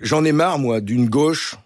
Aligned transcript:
J'en 0.00 0.24
ai 0.24 0.32
marre, 0.32 0.58
moi, 0.58 0.82
d'une 0.82 1.08
gauche, 1.08 1.56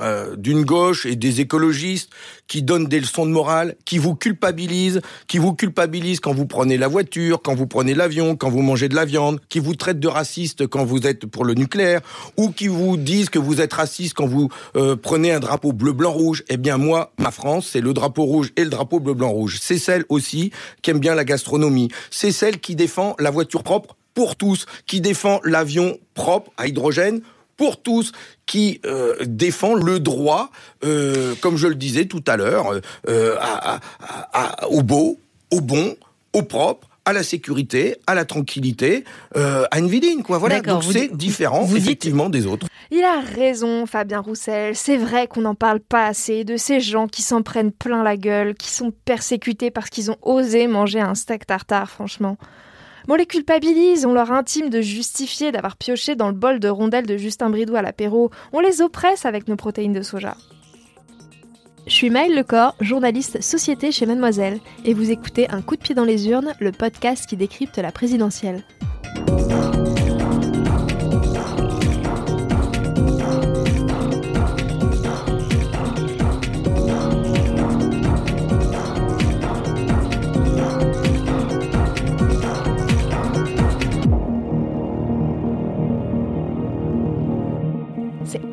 euh, 0.00 0.34
d'une 0.34 0.64
gauche 0.64 1.06
et 1.06 1.14
des 1.14 1.40
écologistes 1.40 2.10
qui 2.48 2.64
donnent 2.64 2.88
des 2.88 2.98
leçons 2.98 3.24
de 3.24 3.30
morale, 3.30 3.76
qui 3.84 3.98
vous 3.98 4.16
culpabilisent, 4.16 5.00
qui 5.28 5.38
vous 5.38 5.54
culpabilisent 5.54 6.18
quand 6.18 6.34
vous 6.34 6.46
prenez 6.46 6.76
la 6.76 6.88
voiture, 6.88 7.40
quand 7.40 7.54
vous 7.54 7.68
prenez 7.68 7.94
l'avion, 7.94 8.34
quand 8.34 8.50
vous 8.50 8.62
mangez 8.62 8.88
de 8.88 8.96
la 8.96 9.04
viande, 9.04 9.38
qui 9.48 9.60
vous 9.60 9.76
traitent 9.76 10.00
de 10.00 10.08
raciste 10.08 10.66
quand 10.66 10.84
vous 10.84 11.06
êtes 11.06 11.26
pour 11.26 11.44
le 11.44 11.54
nucléaire, 11.54 12.00
ou 12.36 12.50
qui 12.50 12.66
vous 12.66 12.96
disent 12.96 13.30
que 13.30 13.38
vous 13.38 13.60
êtes 13.60 13.74
raciste 13.74 14.14
quand 14.14 14.26
vous 14.26 14.48
euh, 14.74 14.96
prenez 14.96 15.30
un 15.30 15.38
drapeau 15.38 15.72
bleu, 15.72 15.92
blanc, 15.92 16.10
rouge. 16.10 16.42
Eh 16.48 16.56
bien, 16.56 16.78
moi, 16.78 17.12
ma 17.16 17.30
France, 17.30 17.68
c'est 17.70 17.80
le 17.80 17.92
drapeau 17.92 18.24
rouge 18.24 18.50
et 18.56 18.64
le 18.64 18.70
drapeau 18.70 18.98
bleu, 18.98 19.14
blanc, 19.14 19.30
rouge. 19.30 19.58
C'est 19.62 19.78
celle 19.78 20.04
aussi 20.08 20.50
qui 20.82 20.90
aime 20.90 20.98
bien 20.98 21.14
la 21.14 21.24
gastronomie. 21.24 21.90
C'est 22.10 22.32
celle 22.32 22.58
qui 22.58 22.74
défend 22.74 23.14
la 23.20 23.30
voiture 23.30 23.62
propre 23.62 23.96
pour 24.14 24.34
tous, 24.34 24.66
qui 24.88 25.00
défend 25.00 25.38
l'avion 25.44 25.96
propre 26.14 26.50
à 26.56 26.66
hydrogène 26.66 27.20
pour 27.58 27.82
tous, 27.82 28.12
qui 28.46 28.80
euh, 28.86 29.14
défend 29.26 29.74
le 29.74 30.00
droit, 30.00 30.50
euh, 30.84 31.34
comme 31.42 31.58
je 31.58 31.66
le 31.66 31.74
disais 31.74 32.06
tout 32.06 32.24
à 32.26 32.38
l'heure, 32.38 32.72
euh, 33.08 33.36
à, 33.38 33.80
à, 34.00 34.60
à, 34.62 34.68
au 34.68 34.82
beau, 34.82 35.18
au 35.50 35.60
bon, 35.60 35.96
au 36.32 36.42
propre, 36.42 36.88
à 37.04 37.12
la 37.14 37.22
sécurité, 37.22 37.96
à 38.06 38.14
la 38.14 38.26
tranquillité, 38.26 39.04
euh, 39.36 39.64
à 39.70 39.78
une 39.78 39.88
vie 39.88 40.00
digne, 40.00 40.22
quoi. 40.22 40.36
Voilà. 40.36 40.60
Donc 40.60 40.84
c'est 40.84 41.14
différent, 41.16 41.62
vous 41.62 41.76
effectivement, 41.76 42.28
des 42.28 42.46
autres. 42.46 42.66
Il 42.90 43.02
a 43.02 43.20
raison, 43.20 43.86
Fabien 43.86 44.20
Roussel. 44.20 44.76
C'est 44.76 44.98
vrai 44.98 45.26
qu'on 45.26 45.40
n'en 45.40 45.54
parle 45.54 45.80
pas 45.80 46.06
assez 46.06 46.44
de 46.44 46.56
ces 46.56 46.80
gens 46.80 47.08
qui 47.08 47.22
s'en 47.22 47.42
prennent 47.42 47.72
plein 47.72 48.02
la 48.02 48.16
gueule, 48.16 48.54
qui 48.54 48.70
sont 48.70 48.92
persécutés 49.04 49.70
parce 49.70 49.88
qu'ils 49.88 50.10
ont 50.10 50.18
osé 50.22 50.66
manger 50.66 51.00
un 51.00 51.14
steak 51.14 51.46
tartare, 51.46 51.90
franchement. 51.90 52.36
On 53.10 53.14
les 53.14 53.24
culpabilise, 53.24 54.04
on 54.04 54.12
leur 54.12 54.32
intime 54.32 54.68
de 54.68 54.82
justifier 54.82 55.50
d'avoir 55.50 55.78
pioché 55.78 56.14
dans 56.14 56.28
le 56.28 56.34
bol 56.34 56.60
de 56.60 56.68
rondelles 56.68 57.06
de 57.06 57.16
Justin 57.16 57.48
Bridou 57.48 57.74
à 57.74 57.80
l'apéro, 57.80 58.30
on 58.52 58.60
les 58.60 58.82
oppresse 58.82 59.24
avec 59.24 59.48
nos 59.48 59.56
protéines 59.56 59.94
de 59.94 60.02
soja. 60.02 60.36
Je 61.86 61.92
suis 61.94 62.10
Maëlle 62.10 62.36
Lecor, 62.36 62.74
journaliste 62.82 63.40
société 63.40 63.92
chez 63.92 64.04
Mademoiselle, 64.04 64.60
et 64.84 64.92
vous 64.92 65.10
écoutez 65.10 65.48
Un 65.48 65.62
coup 65.62 65.76
de 65.76 65.80
pied 65.80 65.94
dans 65.94 66.04
les 66.04 66.28
urnes, 66.28 66.52
le 66.60 66.70
podcast 66.70 67.24
qui 67.26 67.38
décrypte 67.38 67.78
la 67.78 67.92
présidentielle. 67.92 68.62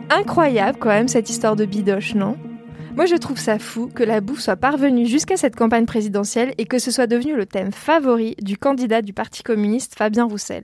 Incroyable 0.10 0.78
quand 0.80 0.90
même 0.90 1.08
cette 1.08 1.30
histoire 1.30 1.56
de 1.56 1.66
bidoche, 1.66 2.16
non? 2.16 2.38
Moi, 2.96 3.06
je 3.06 3.16
trouve 3.16 3.38
ça 3.38 3.60
fou 3.60 3.90
que 3.94 4.04
la 4.04 4.22
bouffe 4.22 4.40
soit 4.40 4.56
parvenue 4.56 5.06
jusqu'à 5.06 5.36
cette 5.36 5.56
campagne 5.56 5.86
présidentielle 5.86 6.54
et 6.58 6.66
que 6.66 6.80
ce 6.80 6.92
soit 6.92 7.08
devenu 7.08 7.36
le 7.36 7.46
thème 7.46 7.74
favori 7.74 8.36
du 8.42 8.58
candidat 8.58 9.02
du 9.02 9.12
Parti 9.12 9.44
communiste, 9.44 9.96
Fabien 9.96 10.24
Roussel. 10.24 10.64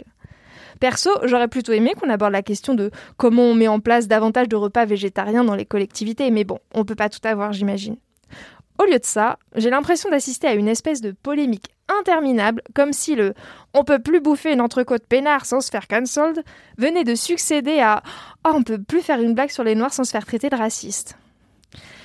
Perso, 0.80 1.10
j'aurais 1.24 1.50
plutôt 1.50 1.74
aimé 1.74 1.92
qu'on 2.00 2.10
aborde 2.10 2.32
la 2.32 2.42
question 2.42 2.74
de 2.74 2.90
comment 3.18 3.44
on 3.44 3.54
met 3.54 3.68
en 3.68 3.80
place 3.80 4.08
davantage 4.08 4.48
de 4.48 4.56
repas 4.56 4.86
végétariens 4.86 5.44
dans 5.44 5.56
les 5.56 5.66
collectivités, 5.66 6.32
mais 6.32 6.44
bon, 6.44 6.60
on 6.74 6.86
peut 6.86 6.96
pas 6.96 7.10
tout 7.10 7.20
avoir, 7.26 7.52
j'imagine. 7.52 7.98
Au 8.80 8.86
lieu 8.86 8.98
de 8.98 9.06
ça, 9.06 9.38
j'ai 9.56 9.70
l'impression 9.70 10.10
d'assister 10.10 10.48
à 10.48 10.54
une 10.54 10.68
espèce 10.68 11.02
de 11.02 11.12
polémique 11.12 11.68
interminable, 12.00 12.62
comme 12.74 12.94
si 12.94 13.16
le 13.16 13.34
on 13.74 13.84
peut 13.84 14.00
plus 14.00 14.20
bouffer 14.20 14.52
une 14.52 14.62
entrecôte 14.62 15.04
peinard 15.08 15.46
sans 15.46 15.62
se 15.62 15.70
faire 15.70 15.88
cancelled 15.88 16.44
venait 16.78 17.04
de 17.04 17.16
succéder 17.16 17.80
à 17.80 18.04
oh, 18.46 18.52
on 18.54 18.64
peut 18.64 18.82
plus 18.82 19.02
faire 19.02 19.22
une 19.22 19.34
blague 19.34 19.50
sur 19.50 19.64
les 19.64 19.76
noirs 19.76 19.94
sans 19.94 20.04
se 20.04 20.12
faire 20.12 20.26
traiter 20.26 20.50
de 20.50 20.56
raciste. 20.56 21.18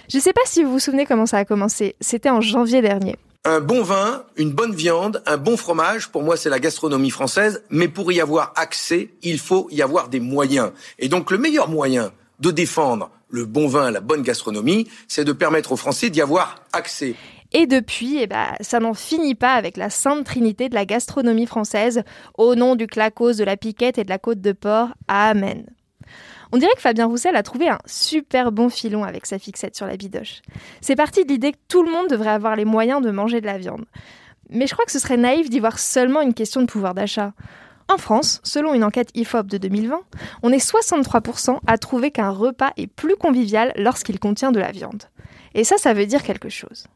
Je 0.09 0.19
sais 0.19 0.33
pas 0.33 0.43
si 0.45 0.63
vous 0.63 0.71
vous 0.71 0.79
souvenez 0.79 1.07
comment 1.07 1.27
ça 1.27 1.39
a 1.39 1.45
commencé. 1.45 1.97
C'était 2.01 2.31
en 2.31 2.41
janvier 2.41 2.81
dernier. 2.81 3.17
Un 3.45 3.61
bon 3.61 3.83
vin, 3.83 4.25
une 4.37 4.53
bonne 4.53 4.75
viande, 4.75 5.23
un 5.27 5.37
bon 5.37 5.57
fromage, 5.57 6.09
pour 6.09 6.23
moi 6.23 6.37
c'est 6.37 6.51
la 6.51 6.59
gastronomie 6.59 7.11
française, 7.11 7.63
mais 7.71 7.89
pour 7.89 8.11
y 8.11 8.21
avoir 8.21 8.53
accès, 8.57 9.11
il 9.23 9.39
faut 9.39 9.69
y 9.71 9.83
avoir 9.83 10.09
des 10.09 10.21
moyens. 10.21 10.73
Et 10.99 11.09
donc 11.09 11.31
le 11.31 11.39
meilleur 11.39 11.69
moyen 11.69 12.13
de 12.41 12.51
défendre 12.51 13.11
le 13.29 13.45
bon 13.45 13.69
vin, 13.69 13.91
la 13.91 14.01
bonne 14.01 14.23
gastronomie, 14.23 14.89
c'est 15.09 15.25
de 15.25 15.33
permettre 15.33 15.73
aux 15.73 15.77
Français 15.77 16.11
d'y 16.11 16.21
avoir 16.21 16.57
accès. 16.73 17.15
Et 17.53 17.67
depuis, 17.67 18.19
eh 18.19 18.27
ben, 18.27 18.47
ça 18.61 18.81
n'en 18.81 18.95
finit 18.95 19.35
pas 19.35 19.55
avec 19.55 19.77
la 19.77 19.91
sainte 19.91 20.25
trinité 20.25 20.69
de 20.69 20.75
la 20.75 20.85
gastronomie 20.85 21.47
française, 21.47 22.03
au 22.37 22.55
nom 22.55 22.75
du 22.75 22.87
clacos, 22.87 23.37
de 23.37 23.45
la 23.45 23.57
piquette 23.57 23.99
et 23.99 24.05
de 24.05 24.09
la 24.09 24.19
côte 24.19 24.41
de 24.41 24.53
porc. 24.53 24.89
Amen. 25.09 25.65
On 26.53 26.59
dirait 26.59 26.75
que 26.77 26.81
Fabien 26.81 27.07
Roussel 27.07 27.37
a 27.37 27.43
trouvé 27.43 27.69
un 27.69 27.79
super 27.87 28.53
bon 28.53 28.69
filon 28.69 29.05
avec 29.05 29.27
sa 29.27 29.39
fixette 29.39 29.77
sur 29.77 29.87
la 29.87 29.97
bidoche. 29.97 30.43
C'est 30.81 30.97
parti 30.97 31.25
de 31.25 31.33
l'idée 31.33 31.53
que 31.53 31.59
tout 31.69 31.83
le 31.83 31.91
monde 31.91 32.09
devrait 32.09 32.31
avoir 32.31 32.57
les 32.57 32.65
moyens 32.65 33.03
de 33.03 33.11
manger 33.11 33.41
de 33.41 33.47
la 33.47 33.59
viande. 33.59 33.85
Mais 34.49 34.67
je 34.67 34.73
crois 34.73 34.85
que 34.85 34.93
ce 34.93 35.01
serait 35.01 35.17
naïf 35.17 35.51
d'y 35.51 35.59
voir 35.59 35.79
seulement 35.79 36.21
une 36.21 36.35
question 36.35 36.61
de 36.61 36.67
pouvoir 36.67 36.95
d'achat. 36.95 37.33
En 37.89 37.99
France, 37.99 38.41
selon 38.43 38.75
une 38.75 38.85
enquête 38.85 39.11
IFOP 39.15 39.47
de 39.47 39.59
2020, 39.59 40.01
on 40.43 40.53
est 40.53 40.65
63% 40.65 41.59
à 41.67 41.79
trouver 41.79 42.11
qu'un 42.11 42.31
repas 42.31 42.73
est 42.77 42.89
plus 42.89 43.17
convivial 43.17 43.73
lorsqu'il 43.77 44.19
contient 44.19 44.53
de 44.53 44.61
la 44.61 44.73
viande. 44.73 45.05
Et 45.55 45.65
ça, 45.65 45.79
ça 45.79 45.95
veut 45.95 46.07
dire 46.07 46.23
quelque 46.23 46.49
chose. 46.49 46.87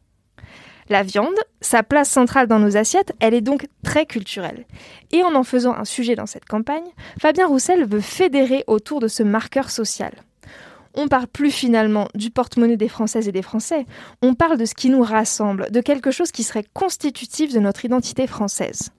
La 0.90 1.04
viande, 1.04 1.36
sa 1.60 1.84
place 1.84 2.10
centrale 2.10 2.48
dans 2.48 2.58
nos 2.58 2.76
assiettes, 2.76 3.12
elle 3.20 3.32
est 3.32 3.40
donc 3.40 3.68
très 3.84 4.06
culturelle. 4.06 4.66
Et 5.12 5.22
en 5.22 5.36
en 5.36 5.44
faisant 5.44 5.72
un 5.72 5.84
sujet 5.84 6.16
dans 6.16 6.26
cette 6.26 6.46
campagne, 6.46 6.90
Fabien 7.20 7.46
Roussel 7.46 7.86
veut 7.86 8.00
fédérer 8.00 8.64
autour 8.66 8.98
de 8.98 9.06
ce 9.06 9.22
marqueur 9.22 9.70
social. 9.70 10.12
On 10.94 11.06
parle 11.06 11.28
plus 11.28 11.52
finalement 11.52 12.08
du 12.16 12.30
porte-monnaie 12.30 12.76
des 12.76 12.88
Françaises 12.88 13.28
et 13.28 13.32
des 13.32 13.40
Français, 13.40 13.86
on 14.20 14.34
parle 14.34 14.58
de 14.58 14.64
ce 14.64 14.74
qui 14.74 14.90
nous 14.90 15.02
rassemble, 15.02 15.70
de 15.70 15.80
quelque 15.80 16.10
chose 16.10 16.32
qui 16.32 16.42
serait 16.42 16.66
constitutif 16.74 17.54
de 17.54 17.60
notre 17.60 17.84
identité 17.84 18.26
française. 18.26 18.90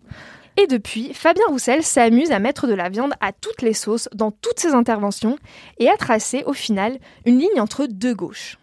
Et 0.55 0.67
depuis, 0.67 1.13
Fabien 1.13 1.43
Roussel 1.49 1.83
s'amuse 1.83 2.31
à 2.31 2.39
mettre 2.39 2.67
de 2.67 2.73
la 2.73 2.87
viande 2.87 3.13
à 3.19 3.33
toutes 3.33 3.61
les 3.61 3.73
sauces 3.73 4.07
dans 4.13 4.31
toutes 4.31 4.61
ses 4.61 4.73
interventions 4.73 5.37
et 5.77 5.89
à 5.89 5.97
tracer 5.97 6.43
au 6.45 6.53
final 6.53 6.99
une 7.25 7.39
ligne 7.39 7.59
entre 7.59 7.85
deux 7.85 8.13
gauches. 8.13 8.57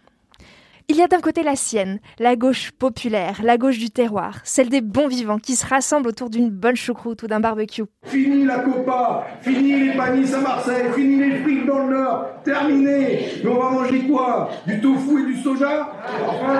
Il 0.90 0.96
y 0.96 1.02
a 1.02 1.06
d'un 1.06 1.20
côté 1.20 1.42
la 1.42 1.54
sienne, 1.54 2.00
la 2.18 2.34
gauche 2.34 2.70
populaire, 2.70 3.42
la 3.42 3.58
gauche 3.58 3.76
du 3.76 3.90
terroir, 3.90 4.40
celle 4.44 4.70
des 4.70 4.80
bons 4.80 5.06
vivants 5.06 5.38
qui 5.38 5.54
se 5.54 5.66
rassemblent 5.66 6.08
autour 6.08 6.30
d'une 6.30 6.48
bonne 6.48 6.76
choucroute 6.76 7.22
ou 7.22 7.26
d'un 7.26 7.40
barbecue. 7.40 7.84
Fini 8.06 8.46
la 8.46 8.60
copa, 8.60 9.26
fini 9.42 9.80
les 9.80 9.94
panis 9.94 10.32
à 10.32 10.40
Marseille, 10.40 10.90
fini 10.94 11.16
les 11.16 11.42
frites 11.42 11.66
dans 11.66 11.80
le 11.80 11.94
Nord, 11.94 12.24
terminé. 12.42 13.26
Mais 13.44 13.50
on 13.50 13.62
va 13.62 13.70
manger 13.70 14.00
quoi? 14.08 14.48
Du 14.66 14.80
tofu 14.80 15.24
et 15.24 15.26
du 15.26 15.42
soja? 15.42 15.92
Enfin... 16.26 16.58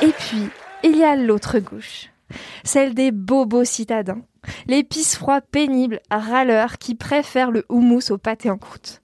Et 0.00 0.12
puis, 0.12 0.48
il 0.84 0.96
y 0.96 1.02
a 1.02 1.16
l'autre 1.16 1.58
gauche, 1.58 2.12
celle 2.62 2.94
des 2.94 3.10
bobos 3.10 3.64
citadins, 3.64 4.22
les 4.68 4.84
pisse-froids 4.84 5.40
pénibles, 5.40 5.98
râleurs 6.08 6.78
qui 6.78 6.94
préfèrent 6.94 7.50
le 7.50 7.64
houmous 7.68 8.12
au 8.12 8.18
pâté 8.18 8.48
en 8.48 8.58
croûte 8.58 9.01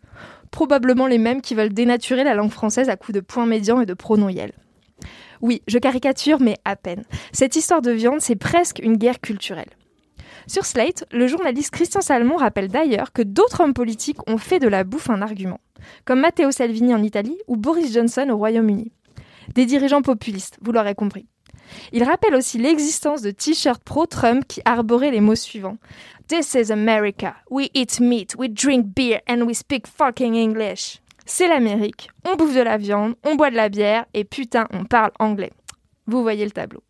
probablement 0.50 1.06
les 1.06 1.19
mêmes 1.19 1.41
qui 1.41 1.55
veulent 1.55 1.73
dénaturer 1.73 2.25
la 2.25 2.35
langue 2.35 2.50
française 2.50 2.89
à 2.89 2.97
coups 2.97 3.15
de 3.15 3.21
points 3.21 3.47
médians 3.47 3.81
et 3.81 3.87
de 3.87 3.95
pronoyels. 3.95 4.53
Oui, 5.41 5.62
je 5.69 5.79
caricature, 5.79 6.41
mais 6.41 6.56
à 6.65 6.77
peine. 6.77 7.05
Cette 7.33 7.56
histoire 7.56 7.83
de 7.83 7.93
viande, 7.93 8.21
c'est 8.21 8.37
presque 8.37 8.81
une 8.83 8.97
guerre 8.97 9.21
culturelle. 9.21 9.71
Sur 10.47 10.65
Slate, 10.65 11.05
le 11.12 11.27
journaliste 11.27 11.71
Christian 11.71 12.00
Salmon 12.00 12.37
rappelle 12.37 12.69
d'ailleurs 12.69 13.12
que 13.12 13.23
d'autres 13.23 13.61
hommes 13.61 13.75
politiques 13.75 14.27
ont 14.29 14.39
fait 14.39 14.59
de 14.59 14.69
la 14.69 14.83
bouffe 14.83 15.11
un 15.11 15.23
argument, 15.23 15.61
comme 16.05 16.21
Matteo 16.21 16.50
Salvini 16.50 16.95
en 16.95 17.03
Italie 17.03 17.39
ou 17.47 17.56
Boris 17.56 17.93
Johnson 17.93 18.29
au 18.31 18.37
Royaume-Uni. 18.37 18.91
Des 19.55 19.67
dirigeants 19.67 20.03
populistes, 20.03 20.59
vous 20.62 20.73
l'aurez 20.73 20.95
compris. 20.95 21.27
Il 21.93 22.03
rappelle 22.03 22.35
aussi 22.35 22.59
l'existence 22.59 23.23
de 23.23 23.31
t-shirts 23.31 23.83
pro-Trump 23.85 24.45
qui 24.49 24.62
arboraient 24.65 25.11
les 25.11 25.21
mots 25.21 25.35
suivants. 25.35 25.77
This 26.28 26.54
is 26.54 26.70
America. 26.70 27.36
We 27.50 27.70
eat 27.72 28.00
meat, 28.00 28.34
we 28.36 28.48
drink 28.48 28.94
beer 28.94 29.22
and 29.26 29.46
we 29.46 29.54
speak 29.54 29.86
fucking 29.86 30.34
English. 30.34 31.00
C'est 31.25 31.48
l'Amérique. 31.48 32.10
On 32.26 32.36
bouffe 32.36 32.54
de 32.54 32.60
la 32.60 32.76
viande, 32.76 33.14
on 33.25 33.34
boit 33.36 33.48
de 33.48 33.56
la 33.56 33.70
bière 33.70 34.04
et 34.12 34.25
putain, 34.25 34.66
on 34.75 34.84
parle 34.84 35.10
anglais. 35.19 35.52
Vous 36.06 36.20
voyez 36.20 36.44
le 36.44 36.50
tableau. 36.50 36.82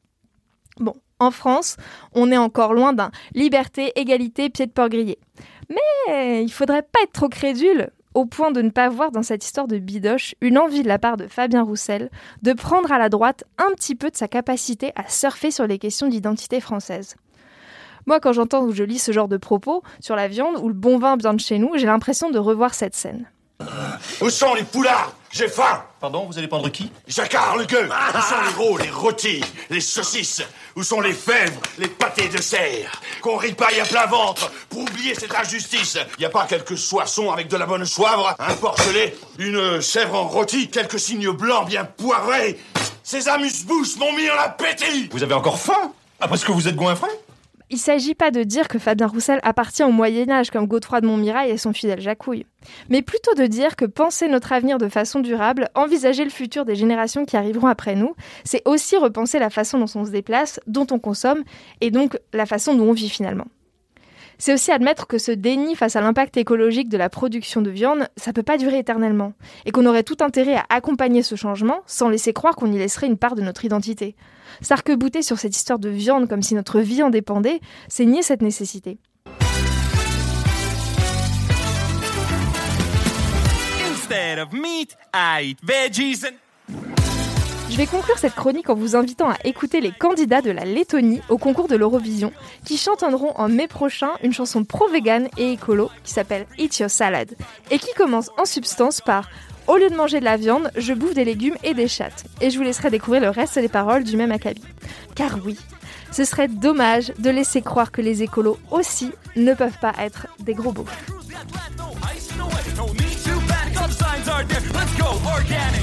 Bon, 0.81 0.95
En 1.21 1.31
France, 1.31 1.77
on 2.15 2.33
est 2.33 2.37
encore 2.37 2.75
loin 2.75 2.93
d'un 2.93 3.13
liberté, 3.33 3.93
égalité, 3.95 4.51
pied 4.51 4.67
de 4.67 4.73
porc 4.73 4.89
grillé. 4.89 5.21
Mais 5.69 6.43
il 6.43 6.51
faudrait 6.51 6.83
pas 6.83 7.03
être 7.05 7.13
trop 7.13 7.29
crédule 7.29 7.91
au 8.15 8.27
point 8.27 8.51
de 8.51 8.61
ne 8.61 8.71
pas 8.71 8.89
voir 8.89 9.13
dans 9.13 9.23
cette 9.23 9.45
histoire 9.45 9.69
de 9.69 9.79
bidoche 9.79 10.35
une 10.41 10.59
envie 10.59 10.83
de 10.83 10.89
la 10.89 10.99
part 10.99 11.17
de 11.17 11.29
Fabien 11.29 11.63
Roussel 11.63 12.11
de 12.43 12.53
prendre 12.55 12.91
à 12.91 12.99
la 12.99 13.09
droite 13.09 13.45
un 13.59 13.71
petit 13.77 13.95
peu 13.95 14.11
de 14.11 14.17
sa 14.17 14.27
capacité 14.27 14.91
à 14.97 15.09
surfer 15.09 15.53
sur 15.53 15.69
les 15.69 15.79
questions 15.79 16.09
d'identité 16.09 16.61
française. 16.61 17.15
Moi, 18.09 18.21
quand 18.21 18.33
j'entends 18.33 18.63
ou 18.63 18.73
je 18.73 18.85
lis 18.85 18.99
ce 18.99 19.13
genre 19.13 19.29
de 19.29 19.37
propos 19.37 19.83
sur 20.01 20.17
la 20.17 20.29
viande 20.29 20.57
ou 20.63 20.69
le 20.69 20.75
bon 20.75 20.99
vin 20.99 21.19
bien 21.19 21.35
de 21.35 21.41
chez 21.41 21.59
nous, 21.59 21.73
j'ai 21.75 21.85
l'impression 21.85 22.31
de 22.31 22.39
revoir 22.39 22.73
cette 22.73 22.97
scène. 22.97 23.31
Où 24.23 24.31
sont 24.31 24.55
les 24.55 24.63
poulards? 24.63 25.13
J'ai 25.31 25.47
faim. 25.47 25.85
Pardon, 26.01 26.25
vous 26.25 26.39
allez 26.39 26.49
prendre 26.49 26.71
qui? 26.71 26.91
Jacquard, 27.07 27.59
le 27.59 27.67
gueux. 27.67 27.87
Où 27.87 28.21
sont 28.23 28.41
les 28.47 28.65
rôles, 28.65 28.81
les 28.81 28.89
rôtis, 28.89 29.45
les 29.69 29.83
saucisses? 29.83 30.41
Où 30.75 30.83
sont 30.83 31.03
les 31.03 31.13
fèvres, 31.13 31.61
les 31.77 31.89
pâtés 31.89 32.31
de 32.31 32.41
serre? 32.41 32.99
Qu'on 33.21 33.37
ripaille 33.37 33.79
à 33.79 33.85
plein 33.85 34.07
ventre 34.07 34.51
pour 34.71 34.81
oublier 34.81 35.15
cette 35.15 35.35
injustice. 35.35 35.99
Y 36.19 36.25
a 36.25 36.31
pas 36.31 36.47
quelques 36.47 36.79
soissons 36.79 37.31
avec 37.31 37.49
de 37.49 37.59
la 37.59 37.67
bonne 37.67 37.85
soivre, 37.85 38.35
un 38.39 38.55
porcelet, 38.55 39.19
une 39.39 39.83
chèvre 39.83 40.15
en 40.15 40.29
rôti, 40.29 40.71
quelques 40.71 40.99
signes 40.99 41.33
blancs 41.33 41.69
bien 41.69 41.85
poivrés. 41.85 42.59
Ces 43.03 43.29
amuse-bouches 43.29 43.99
m'ont 43.99 44.15
mis 44.15 44.31
en 44.31 44.39
appétit. 44.39 45.11
Vous 45.13 45.23
avez 45.23 45.35
encore 45.35 45.59
faim? 45.59 45.93
Après 46.21 46.39
ce 46.39 46.47
que 46.47 46.53
vous 46.53 46.69
êtes 46.69 46.77
goinfré? 46.77 47.09
Il 47.71 47.77
s'agit 47.77 48.15
pas 48.15 48.31
de 48.31 48.45
dire 48.45 48.67
que 48.67 48.79
Fabien 48.79 49.07
Roussel 49.07 49.41
appartient 49.43 49.83
au 49.83 49.91
Moyen 49.91 50.31
Âge 50.31 50.51
comme 50.51 50.67
Godefroy 50.67 51.03
de 51.03 51.07
Montmirail 51.07 51.51
et 51.51 51.59
son 51.59 51.75
fidèle 51.75 52.01
Jacouille, 52.01 52.47
mais 52.89 53.03
plutôt 53.03 53.35
de 53.35 53.45
dire 53.45 53.77
que 53.77 53.85
penser 53.85 54.27
notre 54.27 54.53
avenir 54.53 54.79
de 54.79 54.89
façon 54.89 55.21
durable, 55.21 55.69
envisager 55.75 56.25
le 56.25 56.31
futur 56.31 56.65
des 56.65 56.77
générations 56.77 57.27
qui 57.27 57.37
arriveront 57.37 57.67
après 57.67 57.95
nous, 57.95 58.15
c'est 58.43 58.67
aussi 58.67 58.97
repenser 58.97 59.39
la 59.39 59.51
façon 59.51 59.79
dont 59.79 59.91
on 59.97 60.07
se 60.07 60.11
déplace, 60.11 60.61
dont 60.67 60.87
on 60.91 60.99
consomme, 60.99 61.45
et 61.83 61.91
donc 61.91 62.19
la 62.33 62.47
façon 62.47 62.75
dont 62.75 62.89
on 62.89 62.93
vit 62.93 63.11
finalement. 63.11 63.47
C'est 64.41 64.55
aussi 64.55 64.71
admettre 64.71 65.09
que 65.09 65.19
ce 65.19 65.33
déni 65.33 65.75
face 65.75 65.97
à 65.97 66.01
l'impact 66.01 66.37
écologique 66.37 66.89
de 66.89 66.97
la 66.97 67.11
production 67.11 67.61
de 67.61 67.71
viande, 67.71 68.07
ça 68.17 68.33
peut 68.33 68.45
pas 68.45 68.57
durer 68.57 68.79
éternellement, 68.79 69.33
et 69.67 69.73
qu'on 69.73 69.85
aurait 69.85 70.05
tout 70.05 70.19
intérêt 70.21 70.55
à 70.55 70.65
accompagner 70.71 71.25
ce 71.25 71.35
changement 71.35 71.81
sans 71.87 72.09
laisser 72.09 72.33
croire 72.33 72.55
qu'on 72.55 72.73
y 72.73 72.79
laisserait 72.79 73.09
une 73.09 73.19
part 73.19 73.35
de 73.35 73.43
notre 73.43 73.65
identité. 73.65 74.15
S'arc-bouter 74.61 75.23
sur 75.23 75.41
cette 75.41 75.57
histoire 75.57 75.81
de 75.81 75.89
viande 75.89 76.29
comme 76.29 76.43
si 76.43 76.55
notre 76.55 76.79
vie 76.79 77.03
en 77.03 77.11
dépendait, 77.11 77.61
c'est 77.89 78.05
nier 78.05 78.23
cette 78.23 78.43
nécessité. 78.43 78.99
Je 87.79 87.85
vais 87.85 87.91
conclure 87.91 88.19
cette 88.19 88.35
chronique 88.35 88.71
en 88.71 88.75
vous 88.75 88.97
invitant 88.97 89.31
à 89.31 89.37
écouter 89.45 89.81
les 89.81 89.93
candidats 89.93 90.43
de 90.43 90.51
la 90.51 90.65
Lettonie 90.65 91.21
au 91.29 91.39
concours 91.39 91.69
de 91.69 91.77
l'Eurovision, 91.77 92.33
qui 92.65 92.77
chanteront 92.77 93.31
en 93.37 93.49
mai 93.49 93.69
prochain 93.69 94.09
une 94.25 94.33
chanson 94.33 94.65
pro-vegan 94.65 95.29
et 95.37 95.53
écolo 95.53 95.89
qui 96.03 96.13
s'appelle 96.13 96.49
Eat 96.59 96.77
Your 96.81 96.91
Salad, 96.91 97.37
et 97.71 97.79
qui 97.79 97.95
commence 97.97 98.33
en 98.37 98.47
substance 98.47 99.01
par 99.01 99.31
Au 99.69 99.77
lieu 99.77 99.89
de 99.91 99.95
manger 99.95 100.19
de 100.19 100.25
la 100.25 100.37
viande, 100.37 100.73
je 100.77 100.93
bouffe 100.93 101.15
des 101.15 101.25
légumes 101.25 101.55
et 101.63 101.73
des 101.73 101.87
chattes. 101.87 102.25
Et 102.41 102.51
je 102.51 102.59
vous 102.59 102.65
laisserai 102.65 102.91
découvrir 102.91 103.23
le 103.23 103.31
reste 103.31 103.57
des 103.61 103.69
paroles 103.69 104.03
du 104.03 104.17
même 104.17 104.33
acabit. 104.33 104.65
Car 105.15 105.39
oui, 105.47 105.57
ce 106.11 106.25
serait 106.25 106.49
dommage 106.49 107.13
de 107.21 107.31
laisser 107.31 107.63
croire 107.63 107.93
que 107.93 108.03
les 108.03 108.25
écolos 108.25 108.59
aussi 108.73 109.13
ne 109.37 109.55
peuvent 109.55 109.79
pas 109.81 109.93
être 110.01 110.27
des 110.41 110.55
gros. 110.55 110.75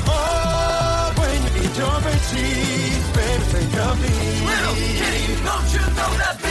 Oh, 0.08 0.85
when 1.78 1.84
you 1.84 1.92
eat 1.92 1.92
your 1.92 2.00
veggies, 2.02 3.46
think 3.52 3.74
of 3.76 4.02
me. 4.02 4.10
Little 4.46 4.76
kitty, 4.76 5.44
don't 5.44 5.74
you 5.74 5.80
know 5.96 6.12
that 6.18 6.45